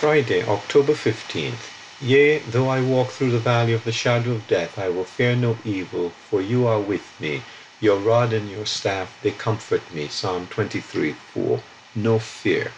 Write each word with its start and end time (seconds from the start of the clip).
Friday, 0.00 0.46
October 0.46 0.92
15th. 0.92 1.72
Yea, 2.00 2.38
though 2.38 2.68
I 2.68 2.80
walk 2.80 3.08
through 3.10 3.32
the 3.32 3.40
valley 3.40 3.72
of 3.72 3.82
the 3.82 3.90
shadow 3.90 4.30
of 4.30 4.46
death, 4.46 4.78
I 4.78 4.88
will 4.90 5.02
fear 5.02 5.34
no 5.34 5.58
evil, 5.64 6.10
for 6.10 6.40
you 6.40 6.68
are 6.68 6.78
with 6.78 7.18
me. 7.18 7.42
Your 7.80 7.98
rod 7.98 8.32
and 8.32 8.48
your 8.48 8.64
staff, 8.64 9.18
they 9.22 9.32
comfort 9.32 9.92
me. 9.92 10.06
Psalm 10.06 10.46
23 10.46 11.14
4. 11.34 11.60
No 11.96 12.20
fear. 12.20 12.70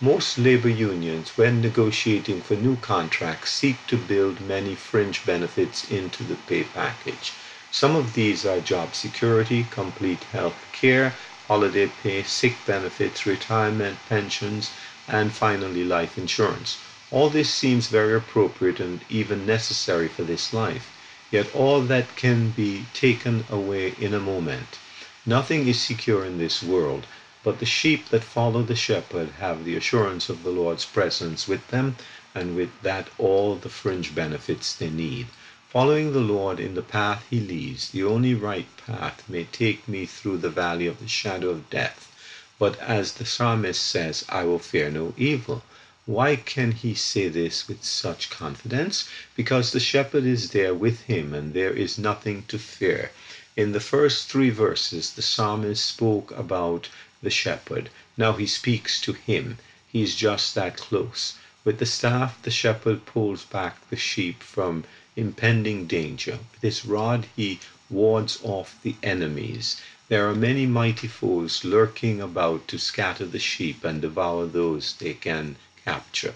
Most 0.00 0.38
labor 0.38 0.70
unions, 0.70 1.36
when 1.36 1.60
negotiating 1.60 2.40
for 2.40 2.54
new 2.54 2.76
contracts, 2.76 3.50
seek 3.50 3.86
to 3.88 3.98
build 3.98 4.40
many 4.40 4.74
fringe 4.74 5.26
benefits 5.26 5.90
into 5.90 6.24
the 6.24 6.36
pay 6.36 6.64
package. 6.64 7.34
Some 7.70 7.94
of 7.94 8.14
these 8.14 8.46
are 8.46 8.60
job 8.60 8.94
security, 8.94 9.66
complete 9.70 10.24
health 10.32 10.66
care, 10.72 11.12
holiday 11.48 11.90
pay, 12.02 12.22
sick 12.22 12.54
benefits, 12.66 13.26
retirement 13.26 13.98
pensions, 14.08 14.70
and 15.08 15.32
finally 15.32 15.84
life 15.84 16.16
insurance. 16.16 16.78
All 17.10 17.28
this 17.28 17.52
seems 17.52 17.88
very 17.88 18.14
appropriate 18.14 18.80
and 18.80 19.00
even 19.08 19.44
necessary 19.44 20.08
for 20.08 20.22
this 20.22 20.52
life, 20.52 20.90
yet 21.30 21.54
all 21.54 21.82
that 21.82 22.16
can 22.16 22.50
be 22.50 22.86
taken 22.94 23.44
away 23.50 23.94
in 23.98 24.14
a 24.14 24.20
moment. 24.20 24.78
Nothing 25.26 25.68
is 25.68 25.80
secure 25.80 26.24
in 26.24 26.38
this 26.38 26.62
world, 26.62 27.06
but 27.44 27.58
the 27.58 27.66
sheep 27.66 28.08
that 28.10 28.24
follow 28.24 28.62
the 28.62 28.76
shepherd 28.76 29.30
have 29.38 29.64
the 29.64 29.76
assurance 29.76 30.28
of 30.28 30.42
the 30.42 30.50
Lord's 30.50 30.84
presence 30.84 31.46
with 31.48 31.66
them, 31.68 31.96
and 32.34 32.56
with 32.56 32.70
that 32.82 33.08
all 33.18 33.56
the 33.56 33.68
fringe 33.68 34.14
benefits 34.14 34.74
they 34.74 34.90
need. 34.90 35.26
Following 35.72 36.12
the 36.12 36.20
Lord 36.20 36.60
in 36.60 36.74
the 36.74 36.82
path 36.82 37.24
he 37.30 37.40
leads, 37.40 37.88
the 37.92 38.04
only 38.04 38.34
right 38.34 38.66
path, 38.86 39.24
may 39.26 39.44
take 39.44 39.88
me 39.88 40.04
through 40.04 40.36
the 40.36 40.50
valley 40.50 40.86
of 40.86 41.00
the 41.00 41.08
shadow 41.08 41.48
of 41.48 41.70
death. 41.70 42.12
But 42.58 42.78
as 42.78 43.12
the 43.12 43.24
psalmist 43.24 43.80
says, 43.80 44.22
I 44.28 44.44
will 44.44 44.58
fear 44.58 44.90
no 44.90 45.14
evil. 45.16 45.64
Why 46.04 46.36
can 46.36 46.72
he 46.72 46.94
say 46.94 47.28
this 47.28 47.68
with 47.68 47.84
such 47.84 48.28
confidence? 48.28 49.08
Because 49.34 49.72
the 49.72 49.80
shepherd 49.80 50.26
is 50.26 50.50
there 50.50 50.74
with 50.74 51.04
him 51.04 51.32
and 51.32 51.54
there 51.54 51.72
is 51.72 51.96
nothing 51.96 52.44
to 52.48 52.58
fear. 52.58 53.10
In 53.56 53.72
the 53.72 53.80
first 53.80 54.28
three 54.28 54.50
verses, 54.50 55.12
the 55.12 55.22
psalmist 55.22 55.86
spoke 55.86 56.32
about 56.32 56.90
the 57.22 57.30
shepherd. 57.30 57.88
Now 58.18 58.34
he 58.34 58.46
speaks 58.46 59.00
to 59.00 59.14
him. 59.14 59.56
He 59.90 60.02
is 60.02 60.16
just 60.16 60.54
that 60.54 60.76
close. 60.76 61.36
With 61.64 61.78
the 61.78 61.86
staff, 61.86 62.42
the 62.42 62.50
shepherd 62.50 63.06
pulls 63.06 63.44
back 63.44 63.88
the 63.88 63.94
sheep 63.96 64.42
from 64.42 64.82
impending 65.14 65.86
danger. 65.86 66.40
With 66.52 66.62
his 66.62 66.84
rod, 66.84 67.28
he 67.36 67.60
wards 67.88 68.40
off 68.42 68.76
the 68.82 68.96
enemies. 69.00 69.80
There 70.08 70.28
are 70.28 70.34
many 70.34 70.66
mighty 70.66 71.06
foes 71.06 71.64
lurking 71.64 72.20
about 72.20 72.66
to 72.66 72.78
scatter 72.78 73.24
the 73.26 73.38
sheep 73.38 73.84
and 73.84 74.02
devour 74.02 74.46
those 74.46 74.94
they 74.94 75.14
can 75.14 75.54
capture. 75.84 76.34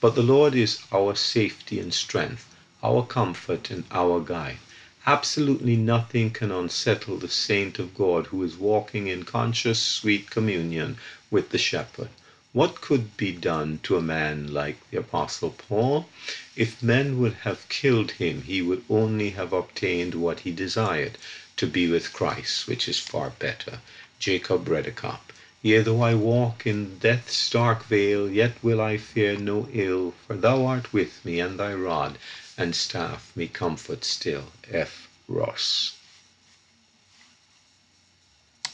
But 0.00 0.14
the 0.14 0.22
Lord 0.22 0.54
is 0.54 0.78
our 0.90 1.16
safety 1.16 1.78
and 1.78 1.92
strength, 1.92 2.46
our 2.82 3.04
comfort 3.04 3.68
and 3.70 3.84
our 3.90 4.20
guide. 4.20 4.56
Absolutely 5.06 5.76
nothing 5.76 6.30
can 6.30 6.50
unsettle 6.50 7.18
the 7.18 7.28
saint 7.28 7.78
of 7.78 7.94
God 7.94 8.28
who 8.28 8.42
is 8.42 8.56
walking 8.56 9.06
in 9.06 9.24
conscious, 9.24 9.78
sweet 9.82 10.30
communion 10.30 10.96
with 11.30 11.50
the 11.50 11.58
shepherd. 11.58 12.08
What 12.54 12.82
could 12.82 13.16
be 13.16 13.32
done 13.32 13.80
to 13.84 13.96
a 13.96 14.02
man 14.02 14.52
like 14.52 14.76
the 14.90 14.98
Apostle 14.98 15.52
Paul? 15.56 16.10
If 16.54 16.82
men 16.82 17.18
would 17.18 17.32
have 17.44 17.66
killed 17.70 18.10
him, 18.10 18.42
he 18.42 18.60
would 18.60 18.84
only 18.90 19.30
have 19.30 19.54
obtained 19.54 20.14
what 20.14 20.40
he 20.40 20.50
desired 20.50 21.16
to 21.56 21.66
be 21.66 21.88
with 21.90 22.12
Christ, 22.12 22.66
which 22.66 22.88
is 22.88 22.98
far 22.98 23.30
better. 23.30 23.80
Jacob 24.18 24.66
Redekop. 24.68 25.32
Yea, 25.62 25.80
though 25.80 26.02
I 26.02 26.14
walk 26.14 26.66
in 26.66 26.98
death's 26.98 27.48
dark 27.48 27.86
vale, 27.86 28.30
yet 28.30 28.52
will 28.62 28.82
I 28.82 28.98
fear 28.98 29.38
no 29.38 29.70
ill, 29.72 30.12
for 30.26 30.36
thou 30.36 30.66
art 30.66 30.92
with 30.92 31.24
me, 31.24 31.40
and 31.40 31.58
thy 31.58 31.72
rod 31.72 32.18
and 32.58 32.76
staff 32.76 33.32
me 33.34 33.46
comfort 33.48 34.04
still. 34.04 34.52
F. 34.70 35.08
Ross. 35.26 35.92